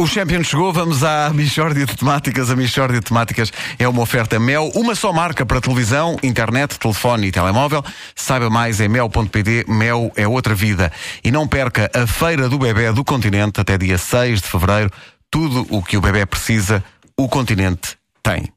[0.00, 2.52] O Champion chegou, vamos à Michórdia de Temáticas.
[2.52, 7.26] A Michórdia de Temáticas é uma oferta Mel, uma só marca para televisão, internet, telefone
[7.26, 7.84] e telemóvel.
[8.14, 10.92] Saiba mais em mel.pd, Mel é outra vida.
[11.24, 14.90] E não perca a Feira do Bebé do Continente até dia 6 de Fevereiro.
[15.28, 16.84] Tudo o que o bebê precisa,
[17.16, 18.52] o Continente tem.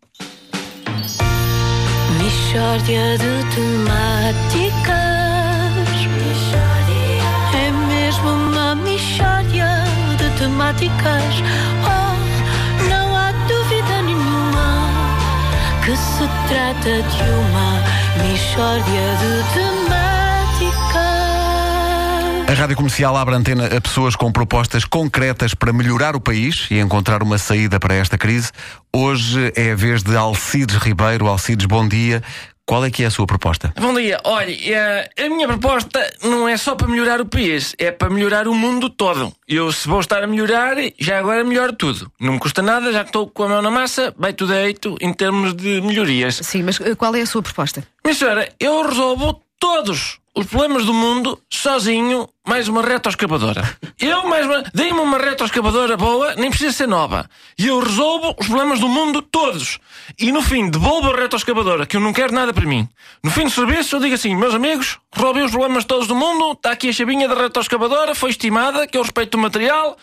[2.20, 5.11] Michórdia de temáticas.
[10.64, 12.14] Oh,
[12.88, 14.90] não há dúvida nenhuma
[15.84, 17.82] que se trata de uma
[18.24, 21.02] michórdia de temáticas.
[22.48, 26.80] A Rádio Comercial abre antena a pessoas com propostas concretas para melhorar o país e
[26.80, 28.52] encontrar uma saída para esta crise.
[28.94, 31.28] Hoje é a vez de Alcides Ribeiro.
[31.28, 32.22] Alcides, bom dia.
[32.66, 33.74] Qual é que é a sua proposta?
[33.80, 37.92] Bom dia, olha, eh, a minha proposta não é só para melhorar o país, é
[37.92, 39.34] para melhorar o mundo todo.
[39.48, 42.12] Eu, se vou estar a melhorar, já agora melhoro tudo.
[42.20, 44.96] Não me custa nada, já que estou com a mão na massa, vai tudo deito
[45.02, 46.36] em termos de melhorias.
[46.44, 47.84] Sim, mas eh, qual é a sua proposta?
[48.04, 53.78] Minha senhora, eu resolvo todos os problemas do mundo sozinho, mais uma retroescavadora.
[54.00, 54.64] Eu mais uma.
[54.74, 57.30] Dei-me uma retroescavadora boa, nem precisa ser nova.
[57.60, 59.78] E eu resolvo os problemas do mundo todos.
[60.18, 62.90] E no fim, devolvo a retroescavadora, que eu não quero nada para mim.
[63.24, 66.54] No fim do serviço, eu digo assim: meus amigos, resolvi os problemas todos do mundo,
[66.54, 69.96] está aqui a chavinha da retroescavadora, foi estimada, que eu respeito o material.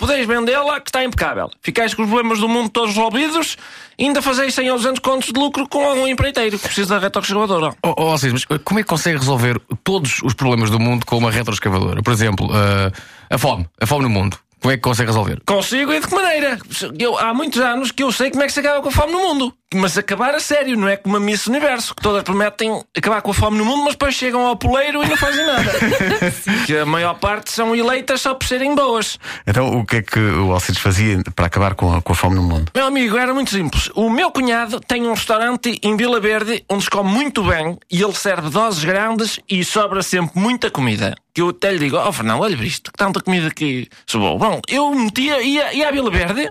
[0.00, 1.50] Podeis vendê-la, que está impecável.
[1.60, 3.58] Ficais com os problemas do mundo todos resolvidos
[3.98, 6.98] e ainda fazeis 100 ou 200 contos de lucro com algum empreiteiro que precisa da
[6.98, 7.74] retroescavadora.
[7.84, 11.18] Oh, oh, Alcides, mas como é que consegue resolver todos os problemas do mundo com
[11.18, 12.02] uma retroescavadora?
[12.02, 12.90] Por exemplo, uh,
[13.28, 13.68] a fome.
[13.78, 14.38] A fome no mundo.
[14.60, 15.40] Como é que consegue resolver?
[15.46, 16.58] Consigo e de que maneira?
[16.98, 19.12] Eu, há muitos anos que eu sei como é que se acaba com a fome
[19.12, 19.54] no mundo.
[19.72, 23.30] Mas acabar a sério, não é como a Miss Universo, que todas prometem acabar com
[23.30, 25.72] a fome no mundo, mas depois chegam ao poleiro e não fazem nada.
[26.66, 29.16] que a maior parte são eleitas só por serem boas.
[29.46, 32.34] Então, o que é que o Alcides fazia para acabar com a, com a fome
[32.34, 32.72] no mundo?
[32.74, 33.88] Meu amigo, era muito simples.
[33.94, 38.02] O meu cunhado tem um restaurante em Vila Verde onde se come muito bem e
[38.02, 41.14] ele serve doses grandes e sobra sempre muita comida.
[41.32, 44.38] Que eu até lhe digo, oh Fernando, olha isto, que tanta comida que sobrou.
[44.38, 46.50] Bom, eu metia, ia, ia à Vila Verde,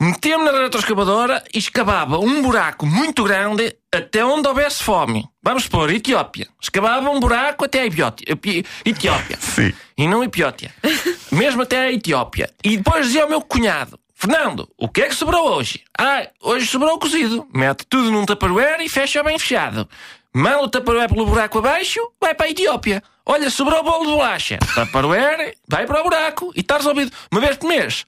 [0.00, 5.24] metia-me na retroescavadora e escavava um buraco muito grande até onde houvesse fome.
[5.42, 6.48] Vamos supor, Etiópia.
[6.60, 8.26] Escavava um buraco até a Etiópia.
[8.84, 9.36] Etiópia.
[9.40, 9.72] Sim.
[9.96, 10.72] E não Etiópia.
[11.30, 12.50] Mesmo até a Etiópia.
[12.62, 15.82] E depois dizia ao meu cunhado, Fernando, o que é que sobrou hoje?
[15.98, 17.46] Ah, hoje sobrou cozido.
[17.52, 19.88] Mete tudo num tupperware e fecha bem fechado.
[20.36, 23.00] Manda o tupperware pelo buraco abaixo, vai para a Etiópia.
[23.24, 24.58] Olha, sobrou o bolo de bolacha.
[24.74, 27.12] Tupperware, vai para o buraco e está resolvido.
[27.30, 28.04] Uma vez por mês.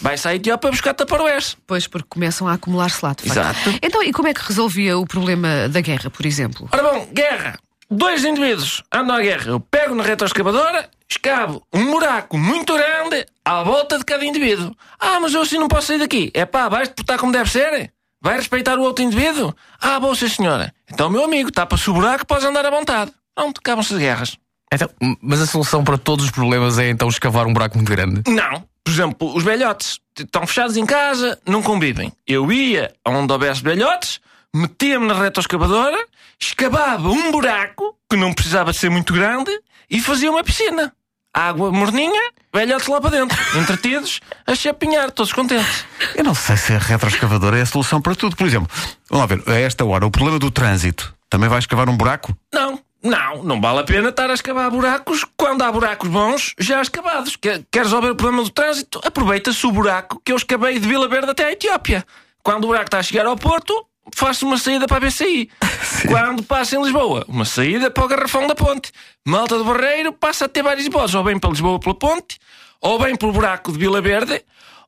[0.00, 1.54] Vai-se à Etiópia buscar tupperwares.
[1.66, 3.38] Pois, porque começam a acumular-se lá, de facto.
[3.38, 3.78] Exato.
[3.82, 6.66] Então, e como é que resolvia o problema da guerra, por exemplo?
[6.72, 7.58] Ora bom, guerra.
[7.90, 9.50] Dois indivíduos andam à guerra.
[9.50, 14.74] Eu pego na retroescavadora, escavo um buraco muito grande à volta de cada indivíduo.
[14.98, 16.30] Ah, mas eu assim não posso sair daqui.
[16.34, 17.92] É pá, vais-te portar como deve ser?
[18.26, 19.54] Vai respeitar o outro indivíduo?
[19.80, 20.74] Ah, boa, sim, senhora.
[20.92, 23.12] Então, meu amigo, tapa-se o buraco, podes andar à vontade.
[23.32, 24.36] Pronto, acabam-se as guerras.
[24.72, 24.90] Então,
[25.22, 28.28] mas a solução para todos os problemas é então escavar um buraco muito grande?
[28.28, 28.64] Não.
[28.82, 32.12] Por exemplo, os velhotes estão fechados em casa, não convivem.
[32.26, 34.18] Eu ia onde houvesse velhotes,
[34.52, 36.04] metia-me na retroescavadora,
[36.40, 39.52] escavava um buraco, que não precisava ser muito grande,
[39.88, 40.92] e fazia uma piscina.
[41.32, 45.84] Água morninha, velhotes lá para dentro, entretidos, a chapinhar, todos contentes.
[46.14, 48.34] Eu não sei se a retroescavadora é a solução para tudo.
[48.34, 48.68] Por exemplo,
[49.10, 52.34] vamos lá ver, a esta hora, o problema do trânsito também vai escavar um buraco?
[52.52, 56.80] Não, não, não vale a pena estar a escavar buracos quando há buracos bons já
[56.80, 57.36] escavados.
[57.36, 59.00] Quer, resolver o problema do trânsito?
[59.04, 62.06] Aproveita-se o buraco que eu escavei de Vila Verde até a Etiópia.
[62.42, 65.50] Quando o buraco está a chegar ao Porto, faço uma saída para a BCI.
[66.08, 68.90] Quando passa em Lisboa, uma saída para o Garrafão da Ponte.
[69.24, 71.14] Malta do Barreiro passa a ter várias hipóteses.
[71.14, 72.38] Ou bem para Lisboa pela Ponte,
[72.80, 74.42] ou bem pelo buraco de Vila Verde,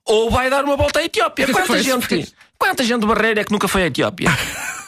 [0.05, 1.47] ou vai dar uma volta à Etiópia.
[1.49, 4.29] Quanta gente, quanta gente do Barreiro é que nunca foi à Etiópia?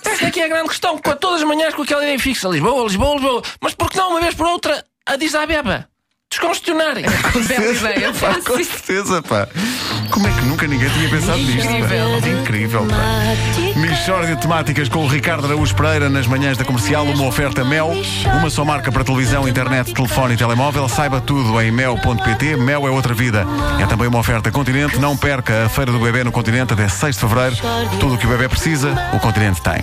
[0.04, 0.96] Essa é que é a grande questão.
[0.98, 2.48] Com todas as manhãs com aquela ideia fixa.
[2.48, 3.42] Lisboa, Lisboa, Lisboa.
[3.60, 5.88] Mas por que não, uma vez por outra, a Addis Abeba?
[6.30, 7.04] Descongestionarem.
[7.48, 8.40] Bela ideia, Pá, pá.
[8.46, 8.64] com Sim.
[8.64, 9.48] certeza, pá.
[10.20, 11.66] Como é que nunca ninguém tinha pensado nisto?
[11.66, 12.28] pá?
[12.28, 12.96] Incrível, pá.
[13.74, 17.90] Michórdia de temáticas com o Ricardo Araújo Pereira nas manhãs da comercial, uma oferta Mel,
[18.38, 20.86] uma só marca para televisão, internet, telefone e telemóvel.
[20.90, 22.56] Saiba tudo em mel.pt.
[22.56, 23.46] Mel é outra vida.
[23.80, 24.98] É também uma oferta Continente.
[24.98, 27.56] Não perca a Feira do Bebê no Continente até 6 de fevereiro.
[27.98, 29.82] Tudo o que o bebê precisa, o Continente tem.